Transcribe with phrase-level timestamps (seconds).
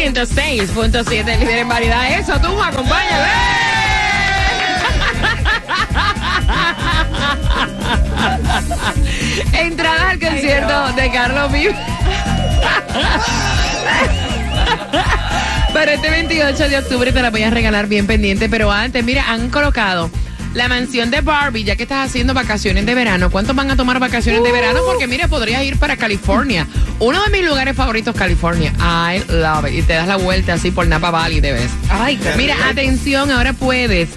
[0.00, 2.18] 106.7, líder en variedad.
[2.18, 3.28] Eso, tú, acompáñame.
[9.52, 11.76] Entradas al concierto de Carlos Vives.
[15.74, 19.30] Para este 28 de octubre te la voy a regalar bien pendiente, pero antes, mira,
[19.30, 20.10] han colocado
[20.54, 23.30] la mansión de Barbie, ya que estás haciendo vacaciones de verano.
[23.30, 24.80] ¿Cuántos van a tomar vacaciones de verano?
[24.84, 26.66] Porque mira, podrías ir para California.
[26.98, 28.72] Uno de mis lugares favoritos, California.
[28.78, 29.78] I love it.
[29.78, 31.70] Y te das la vuelta así por Napa Valley de vez.
[31.88, 34.10] Ay, Mira, atención, ahora puedes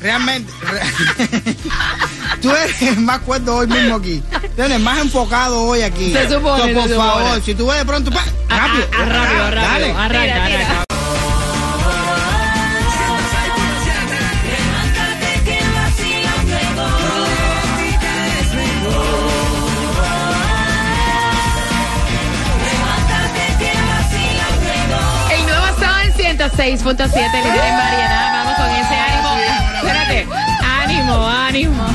[0.00, 0.52] realmente.
[0.62, 1.56] re-
[2.42, 4.22] tú eres el más cuerdo hoy mismo aquí.
[4.56, 6.12] Tú eres el más enfocado hoy aquí.
[6.12, 7.42] Se supone, por se favor, supone.
[7.42, 8.10] si tú ves de pronto.
[8.10, 8.86] pa, rápido.
[8.92, 9.60] Ah, ah, rápido, rápido.
[9.62, 9.90] Dale.
[9.92, 10.60] Arranca, Tira, tira.
[10.66, 10.87] arranca.
[26.58, 28.32] 106.7, líder en variedad.
[28.32, 29.28] Vamos con ese ánimo.
[29.76, 30.26] Espérate.
[30.82, 31.86] Ánimo, ánimo.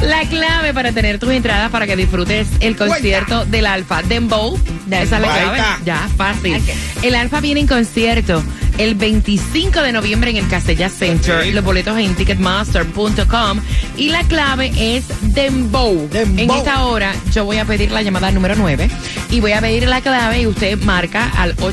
[0.00, 4.02] La clave para tener tus entradas para que disfrutes el concierto del Alfa.
[4.02, 4.58] Dembow.
[4.90, 5.62] Esa es la clave.
[5.84, 6.62] Ya, fácil.
[7.02, 8.42] El Alfa viene en concierto
[8.78, 11.36] el 25 de noviembre en el Castella Center.
[11.52, 13.60] Los boletos en ticketmaster.com.
[13.96, 15.04] Y la clave es
[15.34, 16.08] Dembow.
[16.10, 16.38] Dembow.
[16.44, 18.88] En esta hora yo voy a pedir la llamada número 9
[19.30, 21.72] y voy a pedir la clave y usted marca al o-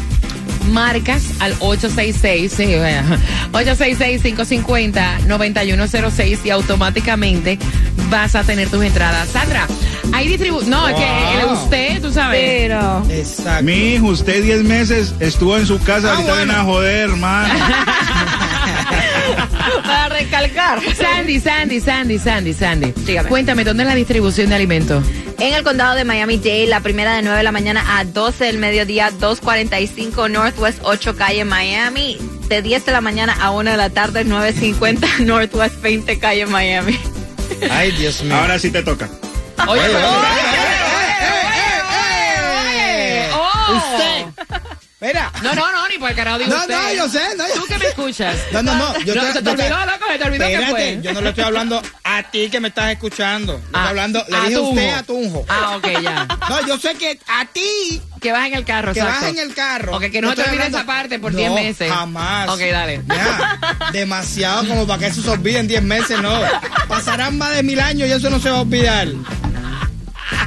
[0.70, 3.04] marcas al 866 sí, vea,
[3.52, 7.58] 866-550-9106 y automáticamente
[8.10, 9.30] vas a tener tus entradas.
[9.30, 9.68] Sandra,
[10.14, 10.62] hay distribu...
[10.64, 12.40] No, es que el- usted, tú sabes.
[12.42, 13.04] Pero.
[13.10, 13.64] Exacto.
[13.64, 16.46] Mi hijo, usted 10 meses estuvo en su casa, Ah, ahorita bueno.
[16.46, 17.54] viene a joder, hermano.
[19.84, 20.80] Para recalcar.
[20.96, 22.94] Sandy, Sandy, Sandy, Sandy, Sandy.
[23.06, 23.30] Dígame.
[23.30, 25.04] Cuéntame, ¿dónde es la distribución de alimentos?
[25.40, 28.58] En el condado de Miami-Dade, la primera de 9 de la mañana a 12 del
[28.60, 32.18] mediodía, 245 Northwest 8 Calle Miami.
[32.48, 37.00] De 10 de la mañana a 1 de la tarde, 950 Northwest 20 Calle Miami.
[37.72, 38.36] Ay, Dios mío.
[38.36, 39.10] Ahora sí te toca.
[39.68, 40.00] Oye, pero-
[41.94, 43.30] ¡Eh!
[43.34, 43.74] ¡Oh!
[43.76, 44.11] Usted.
[45.02, 45.32] Mira.
[45.42, 46.76] No, no, no, ni por el carajo digo No, usted.
[46.76, 48.38] no, yo sé, no, yo ¿Tú que me escuchas?
[48.52, 49.00] No, no, no.
[49.00, 51.00] Yo No, te- se te olvidó, loco, se te olvidó que Espérate, fue.
[51.02, 53.54] yo no le estoy hablando a ti que me estás escuchando.
[53.54, 55.46] Le Ah, estoy hablando, le a dije a usted a Tunjo.
[55.50, 56.28] Ah, ok, ya.
[56.50, 59.22] No, yo sé que a ti Que vas en el carro, que exacto.
[59.26, 59.96] vas en el carro.
[59.98, 61.92] Ok, que no Yo te olvides hablando- esa parte por No, 10 meses.
[61.92, 62.50] Jamás.
[62.50, 63.02] Ok, dale.
[63.08, 63.60] Ya,
[63.92, 66.40] demasiado como para que eso se olvide en 10 meses, no.
[66.88, 69.08] Pasarán más de mil años y eso no se va a olvidar.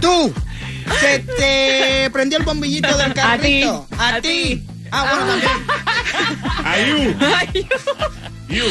[0.00, 0.32] Tú,
[1.00, 3.86] se te prendió el bombillito del carrito.
[3.98, 4.64] A A ti.
[4.90, 5.50] Ah, bueno, también.
[6.64, 7.14] Ayú.
[8.48, 8.64] You.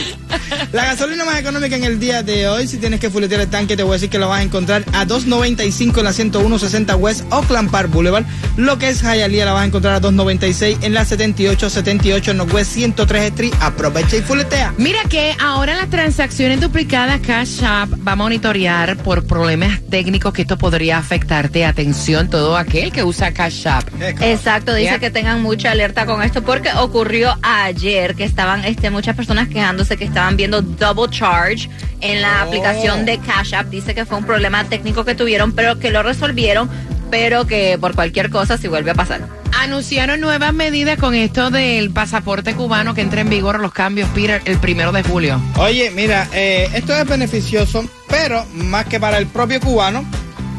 [0.72, 3.75] La gasolina más económica en el día de hoy, si tienes que fuletear el tanque,
[3.75, 7.24] te voy a decir que lo vas a encontrar a 2.95 en la 10160 West
[7.31, 8.24] Oakland Park Boulevard.
[8.56, 13.24] Lo que es Hialeah la vas a encontrar a 2.96 en la 7878 Northwest 103
[13.31, 13.54] Street.
[13.62, 14.74] Aprovecha y fuletea.
[14.78, 20.44] Mira que ahora las transacciones duplicadas Cash App va a monitorear por problemas técnicos que
[20.44, 21.66] esto podría afectarte.
[21.66, 23.88] Atención, todo aquel que usa Cash App.
[24.22, 25.00] Exacto, dice Yeah.
[25.00, 29.98] que tengan mucha alerta con esto porque ocurrió ayer que estaban este, muchas personas quejándose
[29.98, 31.68] que estaban viendo double charge
[32.02, 32.48] en la Oh.
[32.48, 33.68] aplicación de Cash App.
[33.70, 36.70] Dice que fue un problema técnico que tuvieron, pero que lo resolvieron,
[37.10, 39.22] pero que por cualquier cosa si vuelve a pasar.
[39.60, 44.42] Anunciaron nuevas medidas con esto del pasaporte cubano que entra en vigor los cambios, Peter,
[44.46, 45.42] el primero de julio.
[45.58, 50.06] Oye, mira, eh, esto es beneficioso, pero más que para el propio cubano,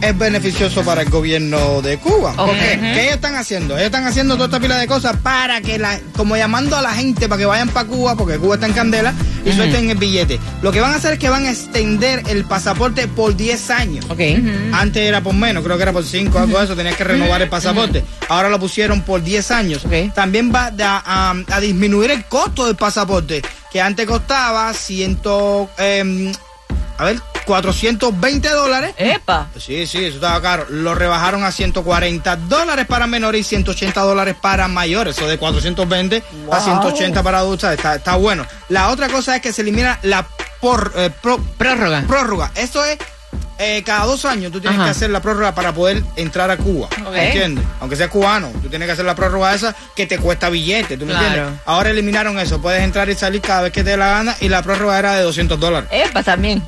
[0.08, 2.32] es beneficioso para el gobierno de Cuba.
[2.36, 2.46] Ok.
[2.48, 3.74] Porque, ¿Qué ellos están haciendo?
[3.74, 6.92] Ellos están haciendo toda esta pila de cosas para que, la, como llamando a la
[6.92, 9.12] gente para que vayan para Cuba, porque Cuba está en candela,
[9.44, 10.38] y suelten el billete.
[10.62, 14.04] Lo que van a hacer es que van a extender el pasaporte por 10 años.
[14.08, 14.20] Ok.
[14.72, 17.42] Antes era por menos, creo que era por 5, algo de eso, tenías que renovar
[17.42, 18.04] el pasaporte.
[18.28, 19.84] Ahora lo pusieron por 10 años.
[19.84, 20.14] Ok.
[20.14, 23.42] También va a, a- a disminuir el costo del pasaporte,
[23.72, 25.18] que antes costaba 100,
[25.78, 26.32] em,
[26.98, 28.94] a ver, 420 dólares.
[28.96, 29.48] ¡Epa!
[29.58, 30.66] Sí, sí, eso estaba caro.
[30.70, 35.16] Lo rebajaron a 140 dólares para menores y 180 dólares para mayores.
[35.16, 37.70] Eso de 420 a 180 para adultos.
[37.72, 38.46] Está, está bueno.
[38.68, 40.26] La otra cosa es que se elimina la
[40.60, 42.04] por, eh, pro- Prórroga.
[42.06, 42.50] prórroga.
[42.54, 42.98] Esto es
[43.58, 44.86] eh, cada dos años tú tienes Ajá.
[44.86, 46.88] que hacer la prórroga para poder entrar a Cuba.
[47.06, 47.14] Ok.
[47.14, 47.64] ¿Entiendes?
[47.80, 50.96] Aunque seas cubano, tú tienes que hacer la prórroga esa que te cuesta billete.
[50.96, 51.26] ¿Tú me Claro.
[51.28, 51.60] entiendes?
[51.64, 52.60] Ahora eliminaron eso.
[52.60, 55.14] Puedes entrar y salir cada vez que te dé la gana y la prórroga era
[55.14, 55.88] de 200 dólares.
[55.92, 56.22] ¡Epa!
[56.24, 56.64] También.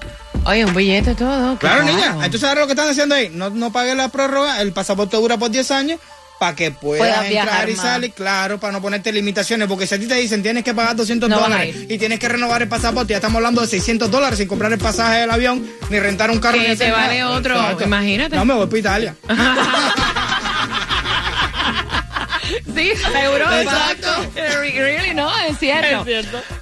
[0.46, 1.56] Oye, un billete todo.
[1.58, 1.84] Claro, claro.
[1.84, 2.12] niña.
[2.24, 5.36] Entonces, ahora lo que están haciendo ahí, no, no pagues la prórroga, el pasaporte dura
[5.36, 6.00] por 10 años
[6.38, 7.82] para que puedas Puedas entrar y más.
[7.82, 10.94] salir, claro, para no ponerte limitaciones, porque si a ti te dicen tienes que pagar
[10.94, 13.66] 200 No vas a dólares y tienes que renovar el pasaporte, ya estamos hablando de
[13.68, 16.58] 600 dólares sin comprar el pasaje del avión, ni rentar un carro.
[16.58, 17.06] Que te nada.
[17.06, 18.36] vale otro, imagínate.
[18.36, 19.16] No, me voy para Italia.
[22.76, 23.62] Sí, a Europa.
[23.62, 24.08] Exacto.
[24.34, 26.04] Really, no, es cierto.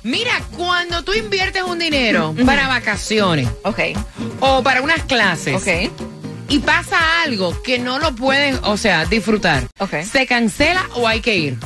[0.03, 3.81] Mira, cuando tú inviertes un dinero para vacaciones Ok,
[4.41, 5.91] o para unas clases ok.
[6.49, 10.03] y pasa algo que no lo puedes, o sea, disfrutar, Ok.
[10.11, 11.59] ¿se cancela o hay que ir?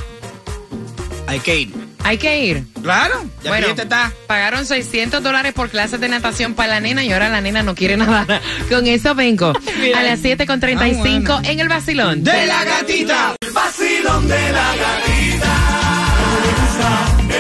[1.27, 1.88] Hay que ir.
[2.09, 2.65] Hay que ir.
[2.83, 4.11] Claro, ya Bueno, está.
[4.27, 7.75] pagaron 600 dólares por clases de natación para la nena y ahora la nena no
[7.75, 8.41] quiere nadar.
[8.71, 9.49] Con eso vengo
[9.95, 11.41] a las 7.35 Ah, bueno.
[11.45, 12.25] en el vacilón.
[12.25, 13.35] De la gatita.
[13.43, 15.55] El vacilón de la gatita.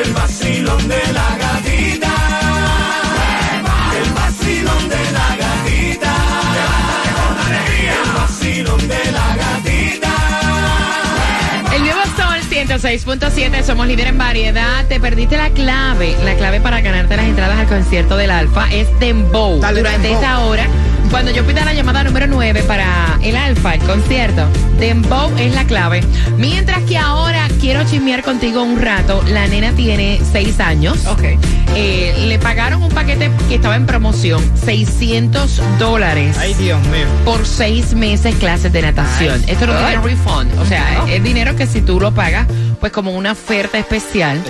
[0.04, 1.67] El vacilón de la gatita.
[12.82, 14.84] 106.7, somos líder en variedad.
[14.86, 16.16] Te perdiste la clave.
[16.24, 19.58] La clave para ganarte las entradas al concierto del Alfa es Dembow.
[19.58, 20.22] Dale, Durante Dembow.
[20.22, 20.66] esta hora,
[21.10, 24.46] cuando yo pida la llamada número 9 para el Alfa, el concierto,
[24.78, 26.02] Dembow es la clave.
[26.36, 29.24] Mientras que ahora quiero chismear contigo un rato.
[29.28, 31.04] La nena tiene 6 años.
[31.06, 31.22] Ok.
[31.74, 37.06] Eh, le pagaron un paquete que estaba en promoción, 600 dólares Ay, Dios mío.
[37.24, 39.44] por seis meses clases de natación.
[39.46, 40.58] Esto no tiene refund.
[40.58, 42.46] O sea, es dinero que si tú lo pagas,
[42.78, 44.42] pues como una oferta especial,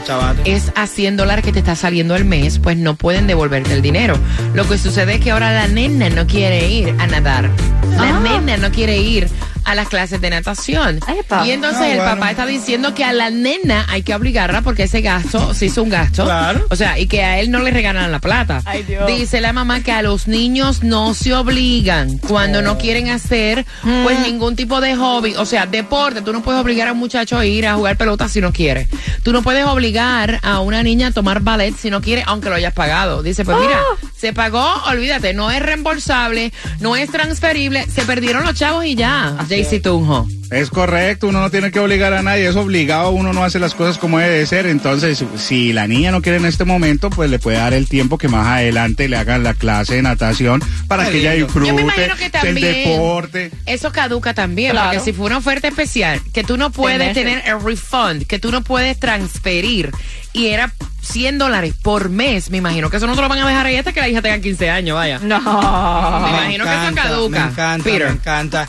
[0.45, 3.83] es a 100 dólares que te está saliendo al mes, pues no pueden devolverte el
[3.83, 4.17] dinero.
[4.55, 7.51] Lo que sucede es que ahora la nena no quiere ir a nadar.
[7.97, 8.21] La Ah.
[8.21, 9.29] nena no quiere ir
[9.71, 11.01] a las clases de natación.
[11.45, 12.15] Y entonces Ah, el bueno.
[12.15, 15.83] papá está diciendo que a la nena hay que obligarla porque ese gasto se hizo
[15.83, 16.25] un gasto.
[16.25, 16.67] Claro.
[16.71, 18.63] O sea, y que a él no le regalan la plata.
[18.65, 19.07] Ay, Dios.
[19.07, 22.63] Dice la mamá que a los niños no se obligan cuando Oh.
[22.63, 23.65] no quieren hacer
[24.05, 26.23] pues ningún tipo de hobby, o sea, deporte.
[26.23, 28.89] Tú no puedes obligar a un muchacho a ir a jugar pelota si no quiere.
[29.23, 32.55] Tú no puedes obligar a una niña a tomar ballet si no quiere, aunque lo
[32.57, 33.23] hayas pagado.
[33.23, 33.81] Dice, pues mira,
[34.17, 39.37] se pagó, olvídate, no es reembolsable, no es transferible, se perdieron los chavos y ya.
[39.65, 40.27] JC Tunjo.
[40.51, 43.75] Es correcto, uno no tiene que obligar a nadie, es obligado, uno no hace las
[43.75, 44.65] cosas como debe de ser.
[44.67, 48.17] Entonces, si la niña no quiere en este momento, pues le puede dar el tiempo
[48.17, 51.47] que más adelante le hagan la clase de natación para Qué que ella lindo.
[51.47, 53.51] disfrute Yo me imagino que del también deporte.
[53.67, 54.89] eso caduca también, Claro.
[54.93, 58.51] porque si fue una oferta especial, que tú no puedes tener el refund, que tú
[58.51, 59.91] no puedes transferir,
[60.33, 60.73] y era
[61.03, 63.77] 100 dólares por mes, me imagino que eso no te lo van a dejar ahí
[63.77, 65.19] hasta que la hija tenga 15 años, vaya.
[65.23, 65.39] No.
[65.41, 68.07] Me imagino que eso caduca, Me encanta, Peter.
[68.07, 68.69] me encanta.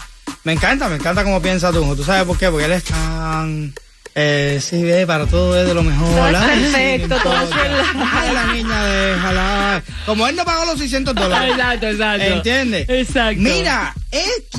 [0.50, 1.96] Me encanta, me encanta cómo piensa tú.
[1.96, 2.50] ¿Tú sabes por qué?
[2.50, 3.72] Porque él es tan...
[4.16, 6.08] Eh, sí, ve, para todo es de lo mejor.
[6.10, 7.34] Todo sí, perfecto, no todo.
[8.12, 9.84] Ay, la niña, déjala.
[10.08, 11.52] Como él no pagó los 600 dólares.
[11.52, 12.26] Exacto, exacto.
[12.26, 12.90] ¿Entiendes?
[12.90, 13.40] Exacto.
[13.40, 13.94] Mira,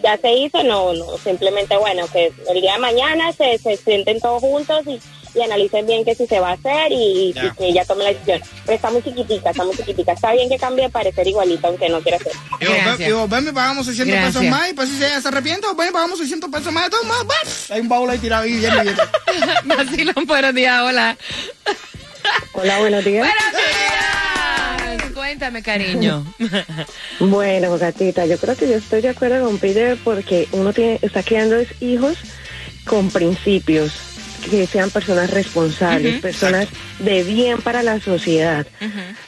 [0.01, 4.19] ya se hizo, no, no, simplemente, bueno, que el día de mañana se, se sienten
[4.19, 4.99] todos juntos y,
[5.35, 8.41] y analicen bien que si se va a hacer y, que ella tome la decisión.
[8.65, 10.13] Pero está muy chiquitica, está muy chiquitica.
[10.13, 12.33] Está bien que cambie de parecer igualito, aunque no quiera hacer.
[12.59, 13.29] Y vos, Gracias.
[13.29, 16.19] ven- y pagamos 600 pesos más y pues si ella se arrepiente, ven y pagamos
[16.19, 17.71] 600 pesos más de modos, ¡baf!
[17.71, 19.01] Hay un baúl ahí tirado y bien billete.
[19.65, 20.81] Basilón, buenos días.
[20.81, 21.17] Hola.
[22.53, 23.27] Hola, buenos días.
[23.27, 25.13] Buenos días.
[25.13, 26.25] Cuéntame, cariño.
[27.19, 31.23] Bueno, gatita, yo creo que yo estoy de acuerdo con Peter porque uno tiene, está
[31.23, 32.17] criando hijos
[32.85, 33.93] con principios,
[34.49, 36.67] que sean personas responsables, personas
[36.99, 38.65] de bien para la sociedad.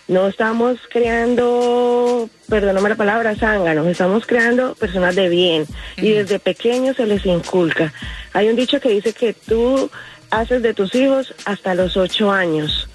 [0.07, 5.65] No estamos creando, perdóname la palabra, zánganos, estamos creando personas de bien
[5.97, 7.93] y desde pequeños se les inculca.
[8.33, 9.89] Hay un dicho que dice que tú
[10.29, 12.87] haces de tus hijos hasta los ocho años.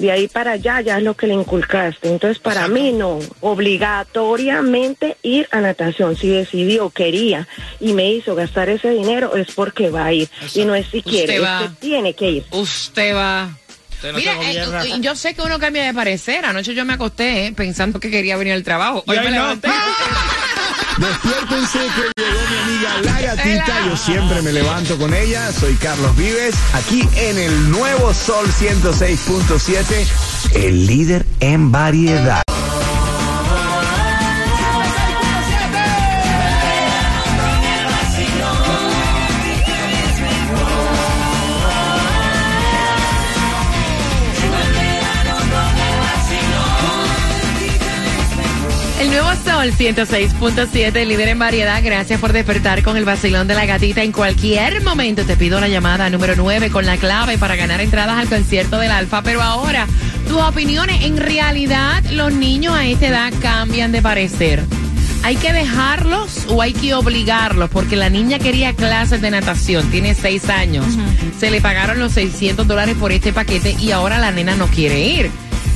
[0.00, 2.08] De ahí para allá ya es lo que le inculcaste.
[2.08, 6.16] Entonces, para mí no, obligatoriamente ir a natación.
[6.16, 7.46] Si decidió, quería
[7.80, 10.28] y me hizo gastar ese dinero, es porque va a ir.
[10.54, 11.60] Y no es si quiere, es va.
[11.62, 12.44] que tiene que ir.
[12.50, 13.50] Usted va.
[13.90, 14.84] Usted no Mira, gobierna.
[14.86, 16.46] eh, yo sé que uno cambia de parecer.
[16.46, 19.04] Anoche yo me acosté eh, pensando que quería venir al trabajo.
[19.06, 19.36] Hoy Y hoy me no.
[19.42, 19.68] levanté.
[21.00, 23.86] Despiértense que llegó mi amiga La Gatita.
[23.86, 25.50] Yo siempre me levanto con ella.
[25.50, 30.06] Soy Carlos Vives, aquí en el nuevo Sol 106.7,
[30.56, 32.42] el líder en variedad.
[49.60, 51.82] Sol 106.7, líder en variedad.
[51.84, 54.02] Gracias por despertar con el vacilón de la gatita.
[54.02, 58.16] En cualquier momento te pido la llamada número 9 con la clave para ganar entradas
[58.16, 59.20] al concierto del Alfa.
[59.20, 59.86] Pero ahora,
[60.26, 61.04] tus opiniones.
[61.04, 64.64] En realidad, los niños a esta edad cambian de parecer.
[65.24, 67.68] ¿Hay que dejarlos o hay que obligarlos?
[67.68, 70.86] Porque la niña quería clases de natación, tiene seis años.
[71.38, 75.00] Se le pagaron los 600 dólares por este paquete y ahora la nena no quiere
[75.00, 75.30] ir.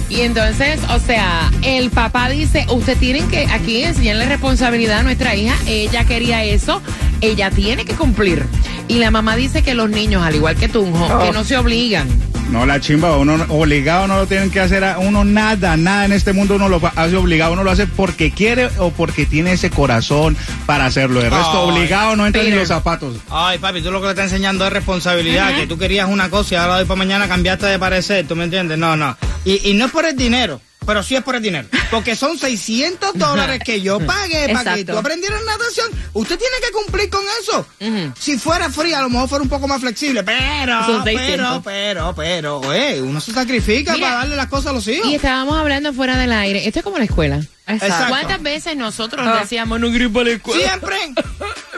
[0.09, 5.35] Y entonces, o sea, el papá dice, usted tiene que aquí enseñarle responsabilidad a nuestra
[5.35, 6.83] hija, ella quería eso,
[7.21, 8.47] ella tiene que cumplir.
[8.87, 12.07] Y la mamá dice que los niños, al igual que Tunjo, que no se obligan.
[12.51, 16.13] No, la chimba, uno obligado no lo tienen que hacer a uno nada, nada en
[16.13, 19.71] este mundo uno lo hace obligado, uno lo hace porque quiere o porque tiene ese
[19.71, 21.21] corazón para hacerlo.
[21.21, 23.17] El resto Ay, obligado no entra ni los zapatos.
[23.31, 26.55] Ay, papi, tú lo que le estás enseñando es responsabilidad, que tú querías una cosa
[26.55, 28.79] y ahora de hoy para mañana cambiaste de parecer, ¿tú me entiendes?
[28.79, 29.17] No, no.
[29.45, 31.69] Y, y no es por el dinero, pero sí es por el dinero.
[31.91, 34.93] Porque son 600 dólares que yo pagué para que Exacto.
[34.93, 35.89] tú aprendieras natación.
[36.15, 37.67] Usted tiene que cumplir con eso.
[37.81, 38.13] Ujú.
[38.19, 41.63] Si fuera fría, a lo mejor fuera un poco más flexible, pero, pero, 600.
[41.65, 45.07] pero, pero, eh, uno se sacrifica Mira, para darle las cosas a los hijos.
[45.09, 46.67] Y estábamos hablando fuera del aire.
[46.67, 47.41] Esto es como la escuela.
[47.67, 48.07] Exacto.
[48.09, 50.63] ¿Cuántas veces nosotros decíamos no gripo a la escuela?
[50.63, 50.97] Siempre,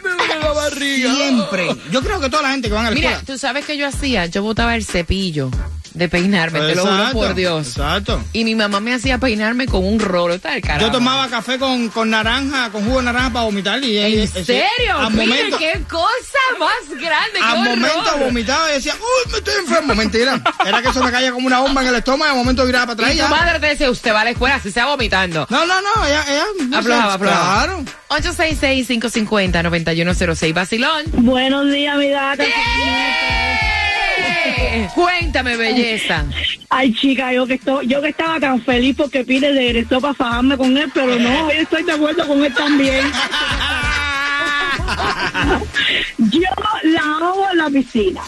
[0.02, 1.14] Me la barriga.
[1.14, 1.68] siempre.
[1.90, 3.26] Yo creo que toda la gente que va a la Mira, escuela.
[3.26, 5.50] tú sabes que yo hacía, yo botaba el cepillo
[5.96, 7.68] de peinarme, te lo juro por Dios.
[7.68, 8.22] Exacto.
[8.34, 10.78] Y mi mamá me hacía peinarme con un rolo, carajo.
[10.80, 14.62] Yo tomaba café con, con naranja, con jugo de naranja para vomitar y ¿En serio?
[14.94, 18.24] al Mira, momento, qué cosa más grande, al momento horror.
[18.26, 19.94] vomitaba y decía, uy, me estoy enfermo.
[19.94, 20.38] Mentira.
[20.66, 22.94] Era que eso me caía como una bomba en el estómago y al momento viraba
[22.94, 23.14] para atrás.
[23.14, 25.46] Y y tu madre te decía, usted va a la escuela, si se va vomitando.
[25.48, 27.64] No, no, no, ella, ella no Aflojaba, aflojaba.
[27.64, 27.82] Claro.
[28.10, 30.52] 866-550-9106.
[30.52, 31.04] Vacilón.
[31.14, 32.44] Buenos días, mi gata.
[34.66, 34.88] ¡Eh!
[34.94, 36.24] Cuéntame, belleza.
[36.68, 40.56] Ay, chica, yo que, estoy, yo que estaba tan feliz porque Pire regresó para fajarme
[40.56, 43.04] con él, pero no, yo estoy de acuerdo con él también.
[46.18, 46.40] Yo
[46.84, 48.22] la hago en la piscina.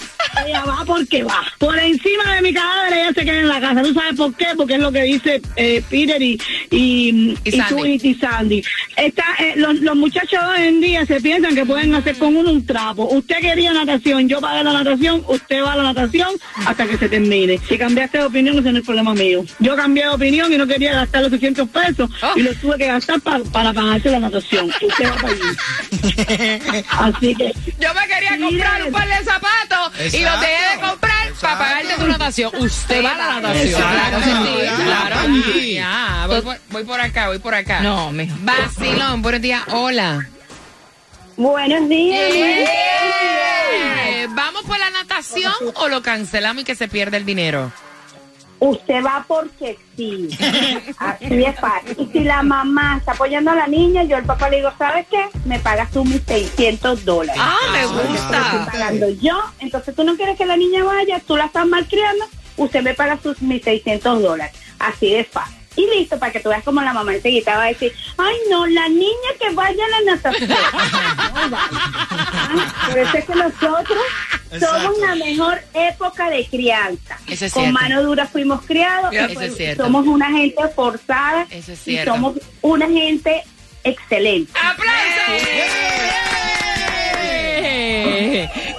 [0.46, 1.42] Ella va porque va.
[1.58, 3.82] Por encima de mi cadáver ella se queda en la casa.
[3.82, 4.46] ¿Tú sabes por qué?
[4.56, 6.40] Porque es lo que dice eh, Peter y,
[6.70, 7.98] y, Y y Sandy.
[7.98, 8.62] tú y Sandy.
[8.96, 12.50] Está, eh, los, los muchachos hoy en día se piensan que pueden hacer con uno
[12.50, 13.04] un trapo.
[13.10, 16.28] Usted quería natación, yo pagué la natación, usted va a la natación
[16.66, 17.58] hasta que se termine.
[17.68, 19.44] Si cambiaste de opinión, ese no es el problema mío.
[19.58, 22.32] Yo cambié de opinión y no quería gastar los 600 pesos Oh.
[22.36, 24.66] y los tuve que gastar pa- para pagarse la natación.
[24.68, 26.82] Usted va para allí.
[26.90, 31.32] Así que Yo me quería comprar un par de zapatos y los dejé de comprar
[31.40, 32.52] para pagarte tu natación.
[32.56, 33.66] Usted va a la natación.
[33.66, 34.18] Exacto.
[34.20, 35.16] Claro claro.
[35.16, 35.74] papi.
[35.74, 37.80] Ya, voy por, voy por acá, voy por acá.
[37.80, 38.36] No, mijo.
[38.40, 40.26] Vacilón, buenos días, hola.
[41.36, 42.68] Buenos días.
[44.30, 47.72] ¿Vamos por la natación o lo cancelamos y que se pierde el dinero?
[48.60, 50.28] Usted va porque sí.
[50.98, 51.96] Así es fácil.
[51.98, 55.06] Y si la mamá está apoyando a la niña, yo al papá le digo, ¿sabes
[55.08, 55.28] qué?
[55.44, 57.40] Me pagas tú mis 600 dólares.
[57.42, 58.68] Ah, me estoy gusta.
[58.70, 59.40] pagando yo.
[59.60, 62.24] Entonces tú no quieres que la niña vaya, tú la estás malcriando,
[62.56, 64.54] usted me paga sus mis 600 dólares.
[64.78, 65.56] Así de fácil.
[65.76, 68.66] Y listo, para que tú veas como la mamá enseguida va a decir, ay no,
[68.66, 70.50] la niña que vaya a la natación.
[70.50, 71.56] No.
[72.50, 74.02] Ah, Por eso es que nosotros
[74.50, 75.06] somos Exacto.
[75.06, 77.18] la mejor época de crianza.
[77.26, 79.12] Eso es Con mano dura fuimos criados.
[79.12, 79.84] Eso y es pues cierto.
[79.84, 81.46] Somos una gente forzada.
[81.50, 82.12] Eso es y cierto.
[82.12, 83.42] somos una gente
[83.84, 84.52] excelente.
[84.54, 86.28] ¡Aplausos!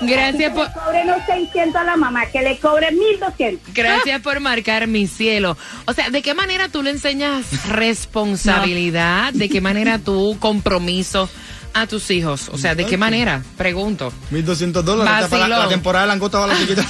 [0.01, 0.71] Gracias por...
[0.73, 3.73] Cobre los 600 a la mamá, que le cobre 1200.
[3.73, 5.57] Gracias por marcar mi cielo.
[5.85, 9.33] O sea, ¿de qué manera tú le enseñas responsabilidad?
[9.33, 11.29] ¿De qué manera tú compromiso
[11.73, 12.49] a tus hijos?
[12.49, 13.43] O sea, ¿de qué manera?
[13.57, 14.11] Pregunto.
[14.31, 15.27] 1200 dólares.
[15.29, 16.85] para la, temporada de langosta va la chiquita.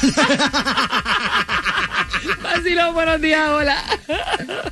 [2.44, 3.84] Vacilón, buenos días, hola.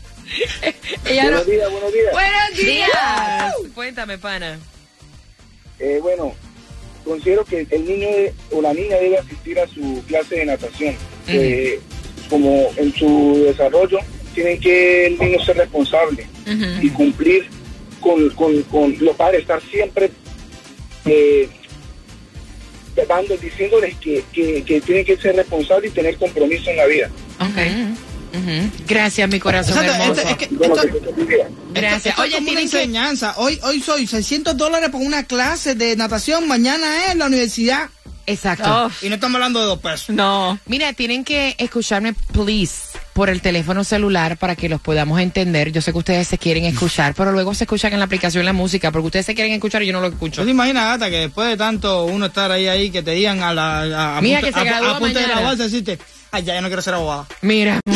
[1.05, 2.11] Ella no- Buenos días, buenos días.
[2.11, 3.53] Buenos días.
[3.73, 4.59] Cuéntame, pana.
[5.79, 6.33] Eh, bueno,
[7.05, 10.95] considero que el niño de- o la niña debe asistir a su clase de natación.
[11.27, 11.79] Eh,
[12.29, 13.99] como en su desarrollo,
[14.33, 16.27] tienen que el niño ser responsable
[16.81, 17.49] y cumplir
[17.99, 20.11] con, con, con los padres, estar siempre
[21.05, 21.49] eh,
[23.07, 27.09] dando, diciéndoles que, que, que tienen que ser responsables y tener compromiso en la vida.
[27.39, 27.57] Ok.
[28.33, 28.69] Ujú.
[28.87, 30.21] Gracias, mi corazón Exacto, hermoso.
[30.21, 31.47] este- es que- esto-.
[31.73, 32.05] Gracias.
[32.07, 32.63] Esto Oye, como una que...
[32.63, 33.33] enseñanza.
[33.37, 36.47] Hoy, hoy soy 600 dólares por una clase de natación.
[36.47, 37.89] Mañana es la universidad.
[38.25, 38.91] Exacto.
[39.01, 40.09] Y no estamos hablando de dos pesos.
[40.09, 40.59] No.
[40.65, 45.71] Mira, tienen que escucharme, please, por el teléfono celular para que los podamos entender.
[45.71, 48.53] Yo sé que ustedes se quieren escuchar, pero luego se escuchan en la aplicación la
[48.53, 50.41] música, porque ustedes se quieren escuchar y yo no lo escucho.
[50.41, 53.41] ¿Tú te imaginas, Gata, que después de tanto uno estar ahí, ahí, que te digan
[53.41, 54.17] a la...
[54.17, 55.97] A, Mira punto- que se a- a punto de graduarse, decirte,
[56.29, 57.25] ay, ya, yo no quiero ser abogada.
[57.41, 57.79] Mira.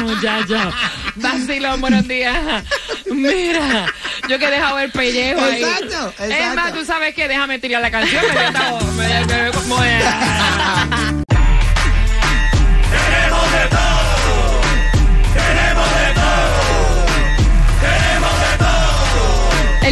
[0.00, 0.70] No, ya, ya.
[1.16, 2.64] Vacilón, buenos días.
[3.10, 3.86] Mira,
[4.28, 5.62] yo que he dejado el pellejo ahí.
[5.62, 8.22] Exacto, Es más, tú sabes que déjame tirar la canción.
[8.96, 11.21] Me, me, me- me-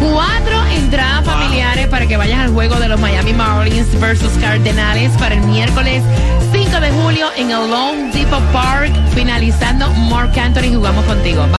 [0.00, 5.34] Cuatro entradas familiares para que vayas al juego de los Miami Marlins versus Cardenales para
[5.36, 6.02] el miércoles
[6.52, 8.92] 5 de julio en el Lone Depot Park.
[9.14, 10.74] Finalizando Mark Anthony.
[10.74, 11.46] Jugamos contigo.